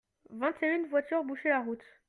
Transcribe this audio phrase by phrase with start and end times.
[0.31, 1.83] Vingt-et-une voitures bouchaient la route.